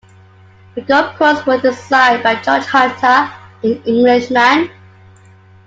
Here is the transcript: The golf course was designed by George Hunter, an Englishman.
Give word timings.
The 0.73 0.81
golf 0.81 1.15
course 1.15 1.45
was 1.45 1.61
designed 1.61 2.23
by 2.23 2.33
George 2.41 2.65
Hunter, 2.65 3.31
an 3.61 3.83
Englishman. 3.83 4.71